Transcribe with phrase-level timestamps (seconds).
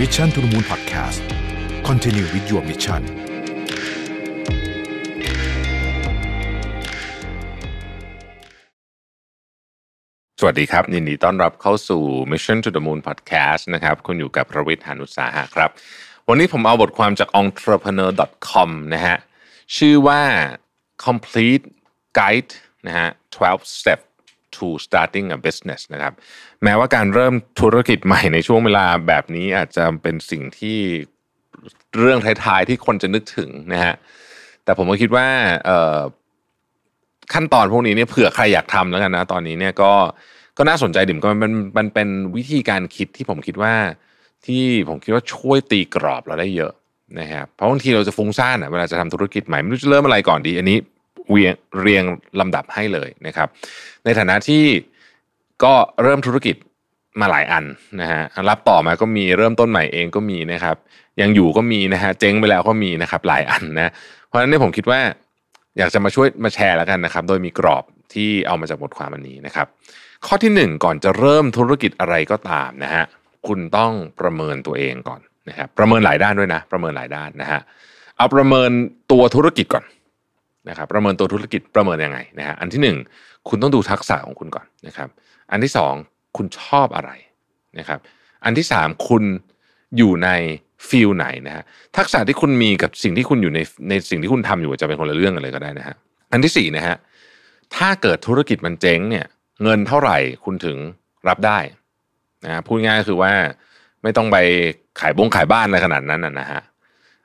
[0.00, 3.02] Mission to the Moon Podcast continue with your mission
[10.40, 12.02] สวัสดีครับยินดีต้อนรับเข้าสู่
[12.32, 15.70] Mission to the Moon Podcast นะครับคุณอยู่กับประวิทย์หานุสาหะครับ
[16.28, 19.16] วันนี้ผมเอาบทความจาก entrepreneur.com นะฮะ
[19.76, 20.22] ชื่อว่า
[21.06, 21.64] complete
[22.18, 22.52] guide
[22.86, 23.08] นะฮะ
[23.42, 24.00] 12 step
[24.56, 26.12] to starting a business นะครับ
[26.64, 30.78] แม้ว่าการเริ่มธุรกิจใหม่ในช่วงเวลาแบบนี้อาจจะเป็นสิ่งที่
[31.98, 33.94] เรื่องท้ายๆที่คนจะนึกถึงนะฮะ
[34.64, 35.26] แต่ผมก็คิดว่า
[37.32, 39.92] ขั้นตอนพวกนี้เนี่ยเผื่อใครอยากทำแล้วกันนะ ตอนนี้เนี่ยก็
[40.58, 43.74] ก็น่าสนใจดิมก็มันเป็นมันเป็นวิธีการคิดที่ผมคิดว่า
[44.46, 46.72] ที่ผมคิดว่าช่วยตีกรอบเราได้เยอะ
[47.20, 50.78] นะครับเพราะบางทีเราจะฟุ้งซ่านอะเวลาจะทำธุรกิจใหม่ไม่รู้จะเริ่มอะไรก่อนดี อันนี้
[51.30, 52.04] เวียงเรียง
[52.40, 53.48] ลำดับให้เลยนะครับ
[54.04, 54.64] ในฐานะที่
[55.64, 56.56] ก็เริ่มธุรกิจ
[57.20, 57.64] มาหลายอัน
[58.00, 60.76] นะฮะรับต่อมาก็มีเริ่มต้นใหม่เองก็มีนะครับ
[61.20, 63.90] ยังอยู่ก็มีนะฮะเจ๊งไปแล้วก็มีนะครับ หลายอันนะ
[64.26, 65.00] เพราะฉะนั้นเนี่ยผมคิดว่า
[65.78, 69.66] อยากจะมาช่วยมาแชร์แล้วกันนะครับ โดยมีกรอบที่เอามาจากบทความอันนี้นะครับ
[70.26, 73.04] ข้อที่หนึ่งก่อนจะเริ่มธุรกิจอะไรก็ตามนะฮะ
[73.46, 77.60] คุณต้องประเมินตัวเองก่อนนะครับประเมินหลายด้านด้วยนะ ประเมินหลายด้านนะฮะ
[78.16, 78.70] เอาประเมิน
[79.12, 79.84] ตัวธุรกิจก่อน
[80.68, 82.96] นะครับประเมินตัวธุรกิจประเมินยังไงนะฮะอันที่หนึ่ง
[83.48, 85.08] คุณต้องดูทักษะของคุณก่อนนะครับ
[85.50, 85.94] อันที่สอง
[86.36, 87.10] คุณชอบอะไร
[87.78, 87.98] นะครับ
[88.44, 89.24] อันที่สามคุณ
[89.96, 90.28] อยู่ใน
[90.88, 91.64] ฟิลไหนนะฮะ
[91.96, 95.96] ทักษะที่คุณมีกับสิ่งที่คุณอยู่ในในสิ่งที่คุณทำอยู่จะเป็นคนละเรื่องกันเลยก็ได้นะฮะ
[96.32, 96.96] อันที่สี่นะฮะ
[97.76, 99.26] ถ้าเกิดธุรกิจมันเจ๊งเนี่ย
[99.62, 100.76] เงินเท่าไหร่คุณถึง
[101.28, 101.58] รับได้
[102.44, 103.32] นะพูดง่ายก็คือว่า
[104.02, 104.36] ไม่ต้องไป
[105.00, 106.60] ขายบงขายบ้านอะไรขนาดนั้นนะฮะ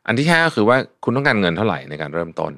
[0.08, 2.52] อันที่ห้าก็คือว่าคุณต้องการเงินเท่าไหร่ในการเริ่มต้น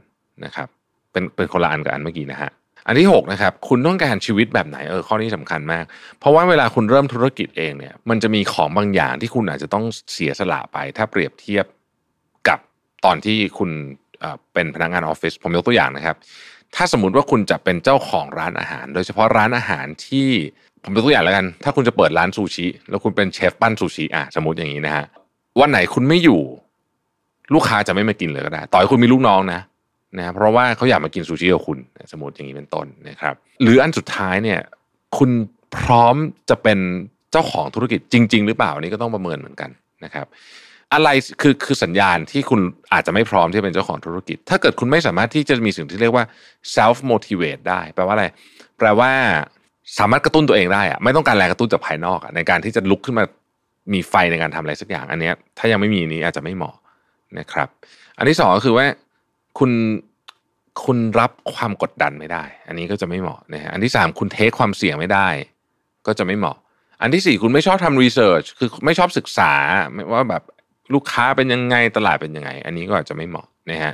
[0.46, 0.68] นะครับ
[1.12, 2.52] เป็นเป็นคนละอันกับอันเมื่อกี้นะฮะ
[2.88, 5.84] อันที่6นะครับคุณต้องการชีวิตแบบไหนเออข้อนี้สำคัญมาก
[6.20, 11.66] เพราะว่าเวลาคุณเริ่มธุรกิจเองเนี่ยมันจะมีของบางอย่างที่คุณอาจจะต้องเสียสละไป ถ้าเปรียบเทียบ
[12.48, 12.60] กับ
[13.06, 13.70] ตอนที่คุณ
[14.54, 16.16] เป็นพนักงานออฟฟิศผมยกตัวอย่างนะครับ
[16.76, 20.28] ถ้าสมมติว่าคุณจะเป็นเจ้าของร้านอาหาร โดยเฉพาะร้านอาหารที่
[20.84, 25.06] ผมยกตัวอย่างแล้วกัน ถ้าคุณจะเปิดร้านซูชิแล้วคุณเป็นเชฟปั้นซูชิอะสมมติอย่างนี้นะฮะ
[25.60, 26.42] วันไหนคุณไม่อยู่
[27.54, 29.60] ลูกค้าจะไม่มากินเลยก็ได้ ต่อให้คุณมีลูกน้องนะ
[30.18, 31.78] นะเพราะว่าเขาอยากมากินซูชิกับคุณ
[32.12, 34.60] สมมติอย่างนี้เป็นต้นนะครับ หรืออันสุดท้ายเนี่ย
[35.18, 35.30] คุณ
[35.78, 36.16] พร้อม
[36.50, 36.80] จะเป็น
[37.32, 39.70] เจ้าของธุรกิจจริง ๆ หรือเปล่านี่ก็ต้องประเมินเหมือนกัน
[40.06, 40.26] นะครับ
[40.94, 41.10] อะไร
[41.42, 42.62] คือคือสัญญาณที่คุณ
[42.94, 46.26] อาจจะไม่พร้อมที่จะเป็นเจ้าของธุรกิจ ถ้าเกิดคุณไม่สามารถที่จะมีสิ่งที่เรียกว่า
[46.76, 48.26] self motivate ได้ แปลว่าอะไร
[48.78, 49.12] แปลว่า
[50.00, 53.26] สามารถกระตุ้นตัวเองได้อะไม่ต้องการแรงกระตุ้นจากภายนอกในการที่จะลุกขึ้นมา
[53.94, 56.76] มีไฟในการทำอะไรสักอย่าง อันนี้ถ้ายังไม่มีนี้อาจจะไม่เหมาะ
[57.40, 57.68] นะครับ
[58.18, 58.86] อันที่สองก็คือว่า
[59.58, 59.72] คุณ
[60.86, 65.28] คุณรับความกดดันไม่ได้ อันนี้ก็จะไม่เหมาะนะฮะอันที่สามคุณเทคความเสี่ยงไม่ได้
[66.08, 66.58] ก็จะไม่เหมาะ
[67.02, 69.52] อันที่สี่คุณไม่ชอบทำรีเสิร์ชคือไม่ชอบศึกษา
[70.14, 70.44] ว่าแบบ
[70.94, 73.94] ลูกค้าเป็นยังไงตลาดเป็นยังไง อันนี้ก็อาจจะไม่เหมาะนะฮะ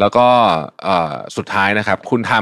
[0.00, 0.26] แล้วก็
[1.36, 2.34] สุดท้ายนะครับ คุณท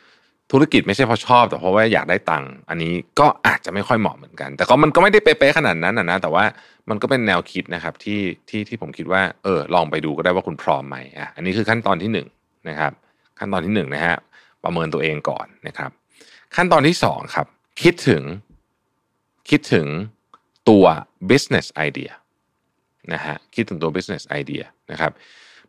[0.00, 6.44] ำธุรกิจไม่ใช่เพราะชอบ แต่เพราะว่าอยากได้ตังค์อันนี้ก็อาจจะไม่ค่อยเหมาะเหมือนกัน แต่ก็มันก็ไม่ได้เป๊ะๆขนาดนั้นนะแต่ว่า
[6.90, 12.28] มันก็เป็นแนวคิดนะครับที่ที่ที่ผมคิดว่าเออลองไปดูก็ได้ว่าคุณพร้อมไหมอะอันนี้คือขั้นตอนที่หนึ่ง
[12.68, 12.92] นะครับ
[13.38, 14.16] ขั้นตอนที่หนึ่งนะฮะ
[14.64, 15.90] ประเมินตัวเองก่อนนะครับ
[16.56, 17.46] ขั้นตอนที่สองครับ
[17.82, 18.22] คิดถึง
[19.50, 19.86] คิดถึง
[20.68, 20.84] ตัว
[21.30, 22.12] business idea
[23.12, 25.12] นะฮะคิดถึงตัว business idea นะครับ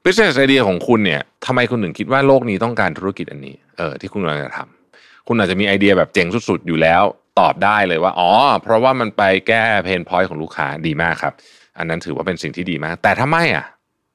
[0.03, 7.03] business idea ของคุณเนี่ยทำไมคุณถึงคิดว่าโลกนี้ต้องการธุรกิจอันนี้เออที่คุณกำลังจะทำคุณอาจจะมีไอเดียแบบเจ๋งสุด ๆ อยู่แล้ว
[7.39, 8.31] ตอบได้เลยว่าอ๋อ
[8.63, 11.33] เพราะว่ามันไปแก้เพนพอยต์ของลูกค้าดีมากครับ
[11.77, 13.65] อันนั้นถือว่าเป็นสิ่งที่ดีมาก แต่ถ้าไม่อะ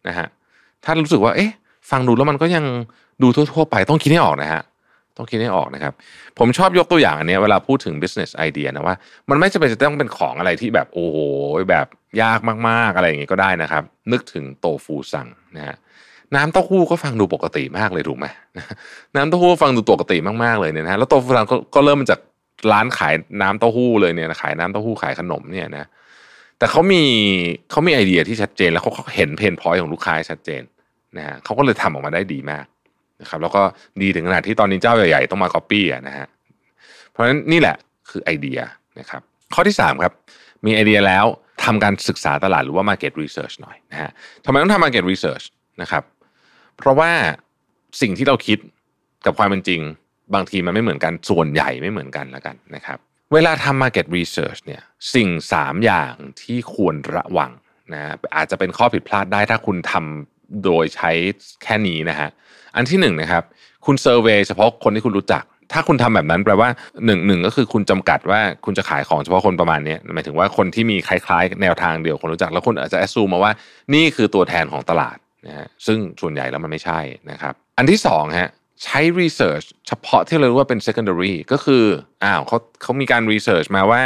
[0.08, 0.28] นะฮะ
[0.84, 1.50] ถ้ารู้สึกว่าเอ๊ะ
[1.90, 2.64] ฟังดูแล้วมันก็ยัง
[3.22, 4.62] ดูทั่วๆไปต้องคิดให้ออกนะฮะ
[5.16, 5.92] ต้องคิดให้ออกนะครับ
[6.38, 8.96] ผมชอบยกตัวอย่างอันนี้เวลาพูดถึง business idea นะว่า
[9.30, 11.16] มันไม่จำเป็นจะต้องเป็นของอะไรที่แบบโอ้โห
[11.70, 11.86] แบบ
[12.22, 13.82] ยากมากๆอะไรอย่างงี้ก็ได้นะครับ
[14.12, 15.76] นึกถึง Tofusan นะฮะ
[16.34, 18.26] น้ำเต้าหู้ก็ฟังดูปกติมากเลยถูกไหม
[19.16, 22.20] น้ำเต้าหู้ฟังดูปกติมากๆเลยเนี่ยนะแล้ว Tofusan ก็เริ่มมาจาก
[22.72, 25.88] ร้านขายน้ำเต้าหู้เลยเนี่ยขายน้ำเต้าหู้ขายขนมเนี่ยนะ
[26.58, 27.02] แต่เขามี
[27.70, 30.62] เขามีไอเดียที่ชัดเจนแล้วเขาเห็น pain point ของลูกค้าชัดเจน
[31.16, 32.66] นะฮะเขาก็เลยทำออกมาได้ดีมาก
[33.20, 33.62] นะครับแล้วก็
[34.02, 36.26] ดีถึงขนาดที่ตอนนี้เจ้าใหญ่ๆต้องมาก๊อปปี้อะนะฮะ
[37.10, 37.76] เพราะฉะนั้นนี่แหละ
[38.10, 38.58] คือไอเดีย
[38.98, 39.22] นะครับ
[39.54, 40.12] ข้อที่3ครับ
[40.66, 41.24] มีไอเดียแล้ว
[41.64, 44.10] ทำการศึกษาตลาดหรือว่า market research หน่อยนะฮะ
[44.44, 45.44] ทำไมต้องทำ market research
[45.82, 46.02] นะครับ
[46.78, 47.10] เพราะว่า
[48.00, 48.58] สิ่งที่เราคิด
[49.26, 49.80] กับความเป็นจริง
[50.34, 52.98] บางทีมันไม่เหมือนกันส่วนใหญ่ไม่เหมือนกันแล้วกันนะครับ
[53.32, 54.82] เวลาทำ market research เนี่ย
[55.14, 55.28] สิ่ง
[55.58, 57.50] 3 อย่างที่ควรระวัง
[57.92, 58.02] นะ
[58.36, 61.10] อาจจะเป็นข้อผิดพลาดได้ถ้าคุณทำโดยใช้
[61.62, 62.28] แค่นี้นะฮะ
[62.76, 63.42] อันที่หนึ่งนะครับ
[63.86, 66.68] คุณ survey เฉพาะคนที่คุณรู้จัก ถ้าคุณทำแบบนั้นแปลว่า
[67.06, 73.52] หนึ่งหนึ่งก็คือคุณจำกัดว่าคุณจะขายของเฉพาะคนประมาณนี้หมายถึงว่าคนที่มีคล้ายๆ แนวทางเดียวคนรู้จัก แล้วคุณอาจจะ assume มาว่า
[73.94, 75.16] นี่คือตัวแทนของตลาด
[75.46, 77.00] นะฮะซึ่งส่วนใหญ่แล้วมันไม่ใช่
[77.30, 78.50] นะครับ อันที่สองฮะ
[78.84, 81.84] ใช้ research เฉพาะที่เรารียกว่าเป็น secondary ก็คือ
[82.24, 84.02] อ้าวเขาเขามีการ research มาว่า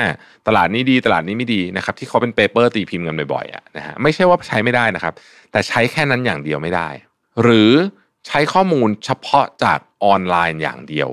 [0.47, 5.15] ตลาดนี้ดีตลาดนี้ไม่ดีนะครับที่เขาเป็น paper ตีพิมพ์กันบ่อยๆอะนะฮะไม่ใช่ว่าใช้ไม่ได้นะครับ
[5.53, 6.88] แต่ใช้แค่นั้นอย่างเดียวไม่ได้
[7.43, 7.73] หรือ
[8.26, 11.11] ใช้ข้อมูลเฉพาะจากออนไลน์อย่างเดียว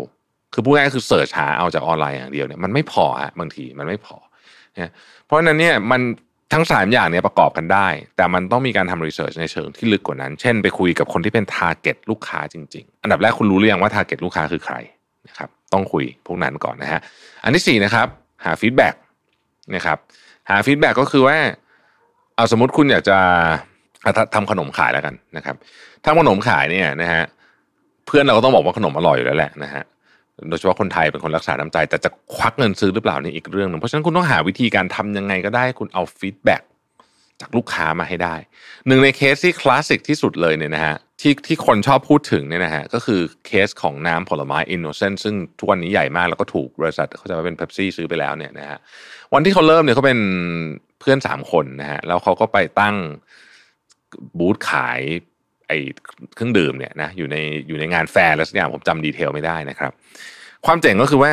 [0.54, 4.18] คือพูดง่ายๆคือ search หาเอาจากออนไลน์อย่างเดียวเนี่ยมันไม่พอฮะบางทีมันไม่พอ
[4.75, 4.92] นะ
[5.25, 6.02] เพราะฉะนั้นเนี่ยมัน
[6.53, 7.88] ทั้งสามอย่างเนี่ยประกอบกันได้
[8.18, 14.75] แต่มันต้องมีการทำ research ในเชิงที่ลึกกว่านั้น เช่นไปคุยกับคนที่เป็น target ลูกค้าจริง ๆ อันดับแรกคุณรู้หรือยังว่า target ลูกค้าคือใคร
[15.27, 17.01] นะครับต้องคุยพวกนั้นก่อนนะฮะ
[17.44, 18.07] อันที่สี่นะครับ
[18.45, 18.95] หา feedback
[19.75, 19.98] นะครับ
[20.50, 21.38] หา feedback ก็คือว่า
[22.36, 23.18] เอาสมมติคุณอยากจะ
[24.36, 25.56] ทำขนมขายแล้วกันนะครับ
[26.06, 27.24] ทำขนมขายเนี่ยนะฮะ
[28.07, 29.83] เพื่อนเราก็ต้องบอกว่าขนมอร่อยอยู่แล้วแหละนะฮะ
[30.50, 36.62] โดยเฉพาะคนไทยเป็นคนรักษาน้ำใจ แต่จะควักเงินซื้อหรือเปล่านี่อีกเรื่องหนึ่งเพราะฉะนั้นคุณต้องหาวิธีการทำยังไงก็ได้คุณเอา feedback
[37.42, 38.36] จากลูกค้ามาให้ได้
[38.88, 48.80] หนึ่งในเคสที่คลาสสิกที่สุดเลยเนี่ยนะฮะที่ที่คนชอบพูดถึงเนี่ยนะฮะก็คือเคสของน้ำผลไม้ Innocent ซึ่งทุกวันนี้ใหญ่มากแล้วก็ถูกบริษัทเขาจะมาเป็นเป๊ปซี่ซื้อไปแล้วเนี่ยนะฮะ
[49.34, 50.20] วันที่เขาเริ่มเนี่ยเขาเป็น
[51.00, 52.96] เพื่อนสามคนนะฮะแล้วเขาก็ไปตั้ง
[54.38, 55.02] บูธขาย
[55.71, 55.75] ไอ
[56.35, 57.38] เครื่องดื่มเนี่ยนะอยู่ใน
[57.68, 59.91] อยู่ในงานแฟร์แล้วสักอย่างผมจำดีเทลไม่ได้นะครับ
[60.65, 61.31] ความเจ๋งก็คือว่า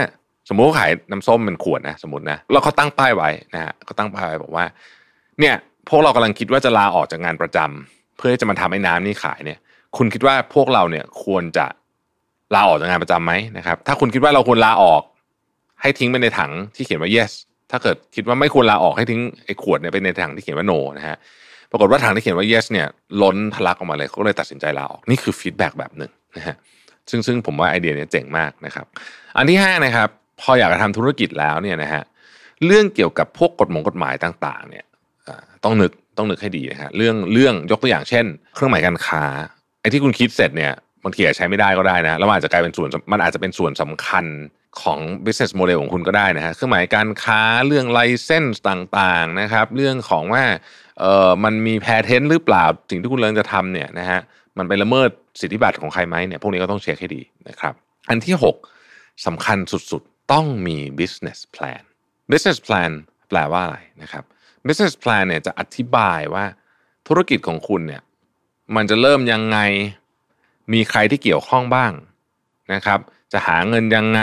[0.48, 4.64] สมมติเขาขายน้ำส้มเป็นขวดนะสมมตินะแล้วเขาตั้งป้ายไว้นะฮะเขาตั้งป้ายไว้บอกว่า
[5.40, 5.54] เนี่ย
[5.88, 9.58] พวกเรากำลังคิดว่าจะลาออกจากงานประจำเพื่อจะมาทำให้น้ำนี่ขายเนี่ย
[9.96, 11.66] คุณคิดว่าพวกเราเนี่ยควรจะ
[12.54, 15.02] ลาออกจากงานประจํำไหมนะครับ ถ้าคุณคิดว่าเราควรลาออก
[15.82, 17.32] ให้ทิ้งไปในถังที่เขียนว่า yes
[17.70, 21.16] ถ้าเกิดคิดว่าไม่ควรลาออกให้ทิ้งไอ้ขวดเนี่ยไปในถังที่เขียนว่า no นะฮะ
[21.70, 22.86] ปรากฏว่าถังที่เขียนว่า yes เนี่ย
[23.22, 26.56] ล้นทะลักออกมาเลยเขาเลยตัดสินใจลาออกนี่คือ feedback แบบหนึ่งนะฮะ
[27.10, 28.86] ซึ่งซึ่งผมว่าไอเดียเนี่ยเจ๋งมากนะครับ
[29.36, 30.08] อันที่ห้านะครับ
[30.40, 32.02] พออยากจะทำธุรกิจแล้วเนี่ยนะฮะ
[32.66, 34.84] เรื่องเกี่ยวกับพวกกฎหมงกฎหมายต่างๆ เนี่ย
[35.64, 38.24] ต้องนึกต้องนึกให้ดีนะฮะเรื่องเรื่องยกตัวอย่างเช่น
[38.54, 39.24] เครื่องหมายการค้า
[39.80, 40.72] ไอ้ที่คุณคิดเสร็จเนี่ย
[41.04, 44.24] บางทีอาจใช้ไม่ได้ก็ได้นะแล้วมันอาจจะกลายเป็นส่วนมันอาจจะเป็นส่วนสำคัญ
[44.82, 50.44] ของ business model ของคุณก็ได้นะฮะเครื่องหมายการค้าเรื่อง license ต่างๆนะครับ เรื่องของว่า
[51.00, 54.20] เออมันมีแพทเทนหรือเปล่าสิ่งที่คุณเริ่มจะทำเนี่ยนะฮะ
[54.58, 55.10] มันไปละเมิด
[55.40, 57.74] สิทธิบัตรของใครไหมเนี่ยพวกนี้ก็ต้องเช็คให้ดีนะครับ
[58.08, 58.34] อันที่
[58.80, 61.82] 6สำคัญสุดๆ ต้องมี business plan
[62.30, 62.90] business plan
[63.28, 64.24] แปลว่าอะไรนะครับ
[64.66, 66.44] business plan เนี่ยจะอธิบายว่า
[67.08, 68.02] ธุรกิจของคุณเนี่ย
[68.76, 69.58] มันจะเริ่มยังไง
[70.72, 71.92] มีใครที่เกี่ยวข้องบ้าง
[72.74, 73.00] นะครับ
[73.32, 74.20] จะหาเงินยังไง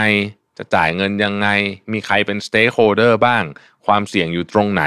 [0.58, 1.48] จะจ่ายเงินยังไง
[1.92, 3.44] มีใครเป็น stakeholder บ้าง
[3.86, 4.84] ความเสี่ยงอยู่ตรงไหน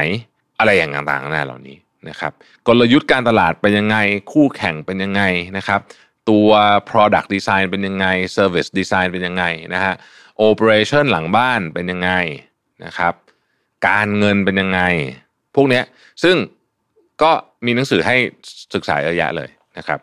[0.60, 1.78] อะไรอย่างต่างๆนั่นเหล่านี้
[2.10, 2.32] นะครับ
[2.68, 3.98] กลยุทธ์การตลาดเป็นยังไง
[4.32, 5.24] คู่แข่งเป็นยังไง
[5.58, 5.82] นะครับ
[6.30, 6.50] ตัว
[6.90, 9.94] product design เป็นยังไง service design เป็นยังไงนะฮะ
[10.48, 12.12] operation หลังบ้านเป็นยังไง
[12.86, 13.14] นะครับ
[13.88, 14.82] การเงินเป็นยังไง
[15.56, 15.82] พวกนี้
[16.24, 16.36] ซึ่ง
[17.24, 17.32] ก็
[17.66, 18.16] มีหนังสือให้
[18.74, 20.00] ศึกษาเยอะแยะเลยนะครับ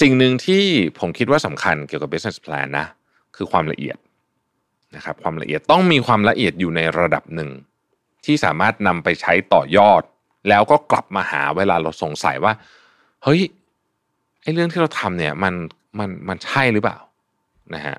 [0.00, 0.64] สิ่งหนึ่งที่
[0.98, 2.86] ผมคิดว่าสำคัญเกี่ยวกับ business plan นะ
[3.36, 3.98] คือความละเอียด
[4.96, 7.50] นะครับความละเอียดต้องมีความละเอียดอยู่ในระดับหนึ่ง
[8.24, 10.02] ที่สามารถนำไปใช้ต่อยอด
[10.48, 12.52] แล้วก็กลับมาหาเวลาเราสงสัยว่า
[13.24, 13.40] เฮ้ย
[14.42, 15.54] ไอ้เรื่องที่เราทำเนี่ยมัน
[15.98, 16.98] มันมันใช่หรือเปล่า
[17.74, 17.96] นะฮะ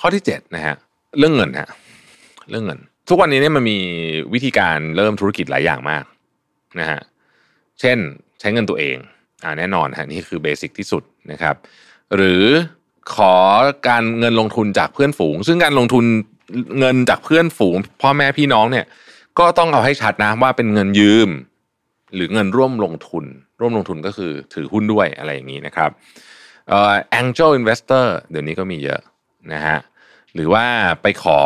[0.00, 0.74] ข้อที่เจ็ดนะฮะ
[1.18, 1.68] เรื่องเงินฮะ
[2.50, 3.78] เรื่องเงิน ทุกวันนี้เนี่ยมันมี
[4.34, 6.04] วิธีการเริ่มธุรกิจหลายอย่างมาก
[6.80, 7.00] นะฮะ
[7.80, 7.98] เช่น
[8.40, 8.96] ใช้เงินตัวเอง
[9.44, 11.56] อ่าแน่นอนฮะนี่คือเบสิกที่สุดนะครับ
[12.16, 12.44] หรือ
[13.14, 13.34] ขอ
[13.88, 16.04] การเงินลงทุนจากเพื่อนฝูง ซึ่งการลงทุน
[16.78, 18.86] เงินจากเพื่อนฝูง พ่อแม่พี่น้องเนี่ย
[19.38, 21.28] ก็ต้องเอาให้ชัดนะว่าเป็นเงินยืม
[22.14, 23.24] หรือเงินร่วมลงทุน
[23.60, 25.90] ร่วมลงทุนก็คือถือหุ้นด้วยอะไรอย่างนี้นะครับ
[26.68, 29.00] เอ่อ angel investor เดี๋ยวนี้ก็มีเยอะ
[29.52, 29.78] นะฮะ
[30.34, 30.64] หรือว่า
[31.02, 31.40] ไปขอ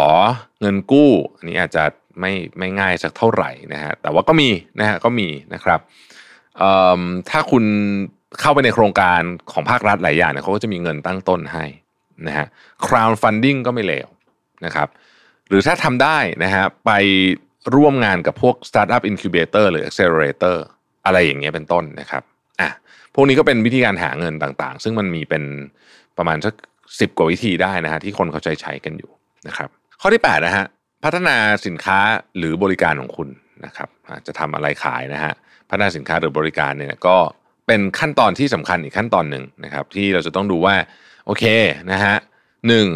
[0.61, 1.85] เงินกู้อันนี้อาจจะ
[2.21, 4.49] ไม่ไม่ง่ายสักเท่าไหร่นะฮะแต่ว่าก็มี
[4.81, 5.81] นะฮะก็มีนะครับ
[7.31, 7.64] ถ้าคุณ
[8.41, 9.21] เข้าไปในโครงการ
[9.53, 11.65] ของภาครัฐหลายอย่างเนี่ยเขาก็จะมีเงินตั้งต้นให้
[12.27, 12.47] นะฮะ
[12.87, 14.09] crowd funding ก็ไม่เลว
[14.65, 14.89] นะครับ
[15.49, 16.91] หรือถ้าทำได้นะฮะไป
[17.75, 20.57] ร่วมงานกับพวก startup incubator หรือ accelerator
[21.07, 22.23] อะไรอย่างเงี้ยเป็นต้นนะครับ
[22.61, 22.71] อะ
[23.15, 25.45] พวกนี้ก็เป็นวิธีการหาเงินต่างๆ ซึ่งมันมีเป็น
[26.19, 26.55] ประมาณสัก
[27.01, 29.11] สิบกว่าวิธีได้นะฮะที่คนเขาใช้ใช้กันอยู่
[29.49, 29.69] นะครับ
[30.01, 30.65] ข้อที่8นะฮะ
[31.05, 31.37] พัฒนา
[31.67, 31.99] สินค้า
[32.39, 33.29] หรือบริการของคุณ
[33.65, 33.89] นะครับ
[34.27, 35.33] จะทำอะไรขายนะฮะ
[35.69, 37.17] พัฒนาสินค้าหรือบริการเนี่ยก็
[37.66, 40.75] เป็นขั้นตอนที่สำคัญอีกขั้นตอนหนึ่งนะครับ ที่เราจะต้องดูว่า
[41.26, 41.45] โอเค
[41.92, 42.16] นะฮะ
[42.69, 42.88] หนึ่ง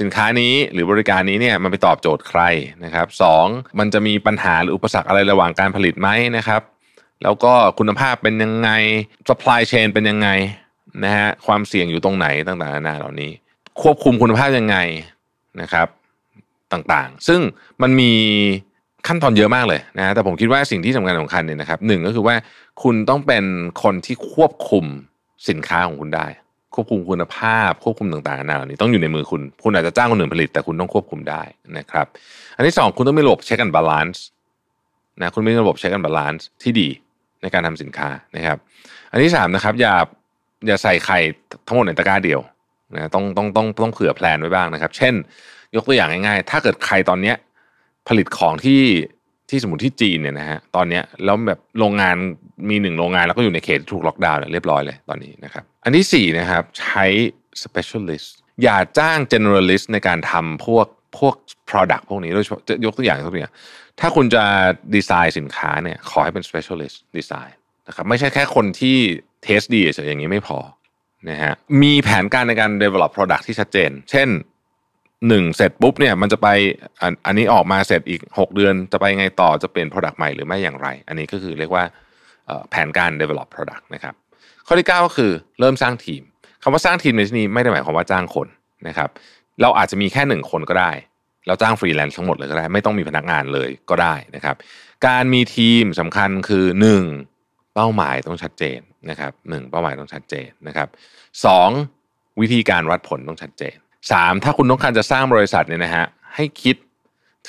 [0.00, 2.40] สินค้านี้หรือบริการนี้เนี่ยมันไปตอบโจทย์ใคร
[2.84, 3.46] นะครับสอง
[3.78, 6.62] มันจะมีปัญหาหรืออุปสรรคอะไรระหว่างการผลิตไหมนะครับ
[7.22, 8.70] แล้วก็คุณภาพเป็นยังไง
[9.28, 10.28] supply chain เป็นยังไง
[11.04, 13.32] นะฮะความเสี่ยงอยู่ตรงไหนต่างๆนานาเหล่านี้
[13.82, 14.76] ควบคุมคุณภาพยังไง
[15.60, 15.88] นะครับ
[16.72, 17.40] ต่างๆ ซึ่ง
[17.82, 18.12] มันมี
[19.08, 22.34] ขั้นตอนเยอะมากเลยนะแต่ผมคิดว่าสิ่งที่สำคัญสำคัญเนี่ยนะครับหนึ่งก็คือว่า
[22.82, 23.44] คุณต้องเป็น
[23.82, 24.84] คนที่ควบคุม
[25.48, 26.26] สินค้าของคุณได้
[26.74, 31.42] ควบคุมคุณภาพ ควบคุมต่างๆนานาเหล่านี้ต้องอยู่ในมือคุณ คุณอาจจะจ้างคนอื่นผลิต แต่คุณต้องควบคุมได้
[31.78, 32.06] นะครับ
[32.56, 34.24] อันที่สองคุณต้องมีระบบ check and balance
[35.20, 36.88] นะคุณมีระบบ check and balance ที่ดี
[37.42, 38.58] ในการทำสินค้านะครับ
[39.10, 39.94] อันที่สามนะครับ อย่า
[40.66, 41.18] อย่าใส่ไข่
[41.66, 42.40] ทั้งหมดในตะกร้าเดียว
[42.94, 45.14] นะต้องต้องต้องต้องเผื่อ plan ไว้บ้างนะครับ เช่น
[45.74, 47.36] ยกตัวอย่างง่ายๆ ถ้าเกิดใครตอนเนี้ย
[48.08, 48.82] ผลิตของที่
[49.50, 52.16] ที่สมมติที่จีนเนี่ยนะฮะตอนนี้แล้วแบบโรงงาน
[52.70, 57.04] มีหนึ่งโรงงานแล้วก็อยู่ในเขตถูกล็อกดาวน์เรียบร้อยเลยตอนนี้นะครับ อันที่สี่นะครับ ใช้
[57.64, 58.28] specialist
[58.62, 60.86] อย่าจ้าง generalist ในการทำพวก
[61.18, 61.34] พวก
[61.70, 63.54] product พวกนี้โดยเฉพาะจะยกตัวอย่างตัวอย่าง
[64.00, 64.44] ถ้าคุณจะ
[64.94, 67.52] ดีไซน์สินค้าเนี่ยขอให้เป็น specialist design
[67.88, 68.96] นะครับไม่ใช่แค่คนที่
[69.42, 70.58] เทสดีเฉยอย่างนี้ไม่พอ
[71.30, 74.28] นะฮะมีแผนการในการ develop product ที่ชัดเจน เช่น
[75.28, 76.48] หนึ่งเสร็จปุ๊บเนี่ยมันจะไป
[77.00, 81.84] อันอันนี้ออกมาเสร็จอีก 6 เดือนจะไปไงต่อจะเปลี่ยน product ใหม่หรือไม่อย่างไร อันนี้ก็คือเรียกว่า
[82.70, 84.14] แผนการ develop product นะครับ
[84.66, 86.22] ข้อที่ 9 ก็คือเริ่มสร้างทีม
[86.62, 88.48] คำว่าสร้างทีมในที่นี้ไม่ได้หมายความว่าจ้างคน
[88.88, 89.10] นะครับ
[89.62, 90.92] เราอาจจะมีแค่หนึ่งคนก็ได้
[91.46, 94.56] เราจ้างฟรีแลนซ์ทั้งหมดเลยก็ได้ ไม่ต้องมีพนักงานเลยก็ได้นะครับ
[95.06, 96.64] การมีทีมสำคัญคือ
[97.20, 97.74] 1.
[97.74, 100.88] เป้าหมายต้องชัดเจนนะครับหเป้าหมายต้องชัดเจนนะครับ
[101.44, 101.46] ส
[102.40, 103.76] วิธีการวัดผลต้องชัดเจน
[104.12, 106.76] สามถ้าคุณต้องการจะสร้างบริษัทเนี่ยนะฮะให้คิด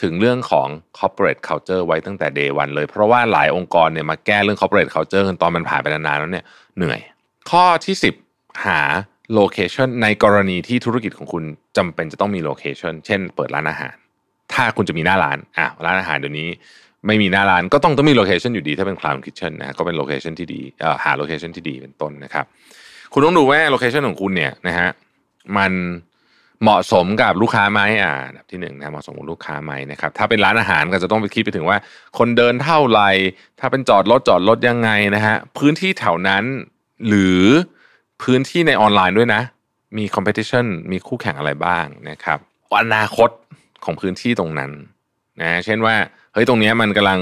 [0.02, 6.46] ถึงเรื่องของ corporate culture ไว้ตั้งแต่ day one เลย เพราะว่าหลายองค์กรเนี่ยมาแก้เรื่อง corporate culture ตอนมันผ่านไปนานๆแล้วเนี่ย
[6.78, 7.00] เหนื่อย
[7.50, 7.96] ข้อที่
[8.28, 8.82] 10 หา
[9.40, 11.44] location ในกรณีที่ธุรกิจของคุณ
[11.78, 13.96] จำเป็นจะต้องมี location เช่น เปิดร้านอาหาร
[14.54, 16.50] ถ้าคุณจะมีหน้าร้านอะร้านอาหารเดี๋ยวนี้
[17.08, 20.62] ไม่มีหน้าร้านก็ต้องต้องมี location อยู่ดีถ้าเป็น cloud kitchen นะก็เป็น location ที่ดี
[21.04, 22.46] หา location ที่ดีเป็นต้นนะครับ
[23.14, 24.88] คุณต้องดูว่า location ของคุณเนี่ยนะฮะ
[25.58, 25.72] มัน
[26.64, 31.78] เหมาะสมกับลูกค้าไหมอ่าแบบที่หนึ่งนะเหมาะสมกับลูกค้าไหมนะครับถ้าเป็นร้านอาหารก็จะต้องไปคิดไปถึงว่า
[32.18, 33.10] คนเดินเท่าไหร่
[33.60, 36.44] ถ้าเป็นจอดรถจอดรถยังไงนะฮะพื้นที่แถวนั้น
[37.08, 37.44] หรือ
[38.24, 39.42] พื้นที่ในออนไลน์ด้วยนะ
[39.98, 42.40] มีคอมเพติชันมีคู่แข่งอะไรบ้างนะครับ
[42.80, 43.30] อนาคต
[43.86, 44.72] ของพื้นที่ตรงนั้น
[45.42, 45.96] นะเช่นว่า
[46.34, 47.20] เฮ้ยตรงนี้มันกำลัง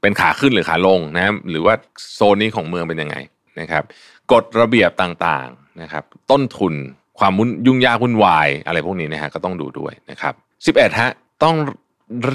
[0.00, 1.74] เป็นขาขึ้นหรือขาลงนะหรือว่า
[2.14, 3.16] โซนนี้ของเมืองเป็นยังไง
[3.60, 3.84] นะครับ
[4.32, 6.74] กฎระเบียบต่างๆนะครับ ต้นทุน
[7.18, 7.32] ความ
[7.66, 10.34] ยุ่งยากวุ่นวายอะไรพวกนี้นะฮะก็ต้องดูด้วยนะครับ
[10.66, 11.10] 11ฮะ
[11.44, 11.56] ต้อง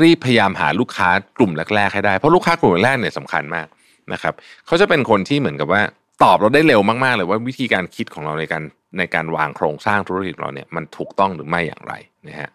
[0.02, 3.68] รีบพยายามหาลูกค้ากลุ่มแรกๆให้ได้เพราะลูกค้ากลุ่มแรกเนี่ยสำคัญมาก
[4.14, 4.34] นะครับ
[4.66, 5.82] เขาจะเป็นคนที่เหมือนกับว่า
[6.24, 8.64] ตอบเราได้เร็วมากๆเลยว่าวิธีการคิดของเราในการ
[8.98, 11.94] ในการวางโครงสร้างธุรกิจเราเนี่ยมันถูกต้องหรือไม่อย่างไร
[12.28, 12.50] นะฮะ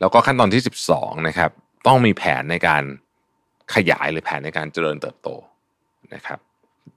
[0.00, 0.62] แล้วก็ขั้นตอนที่
[0.92, 1.50] 12นะครับ
[1.86, 2.82] ต้องมีแผนในการ
[3.74, 5.28] ขยายหรือแผนในการเจริญเติบโต
[6.14, 6.38] นะครับ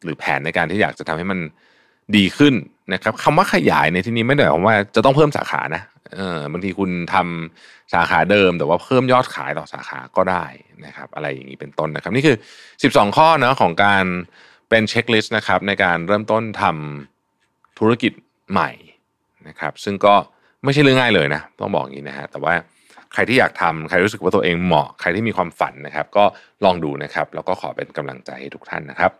[0.04, 1.40] หรือแผนในการที่อยากจะทำให้มัน
[2.16, 2.54] ดีขึ้น
[2.94, 5.82] นะครับคำว่าขยายในที่นี้ไม่ได้หมายความว่าจะต้องเพิ่มสาขานะ
[6.16, 10.46] เออบางทีคุณทำสาขาเดิม แต่ว่าเพิ่มยอดขายต่อสาขาก็ได้
[10.86, 12.38] นะครับ อะไรอย่างนี้เป็นต้นนะครับ นี่คือ
[12.76, 14.06] 12 ข้อนะของการ
[14.70, 18.14] เป็นเช็คลิสต์นะครับ ในการเริ่มต้นทำธุรกิจ
[18.52, 18.72] ใหม่
[19.48, 20.16] นะครับ ซึ่งก็
[20.64, 22.54] ไม่ใช่เรื่องง่ายเลยนะต้องบอกอย่างนี้นะฮะแต่ว่า
[23.14, 26.24] ใครที่อยากทำใครรู้สึกว่าตัวเองเหมาะ ใครที่มีความฝันนะครับ ก็
[26.66, 29.12] ลองดูนะครับ แล้วก็ขอเป็นกำลังใจให้ทุกท่านนะครับ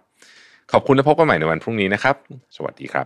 [0.74, 2.16] ขอบคุณและพบกันใหม่ในวันพรุ่งนี้นะครับ
[2.56, 3.06] สวัสดีครับ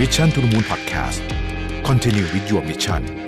[0.00, 1.20] Mission to the Moon Podcast
[1.88, 3.25] Continue with your mission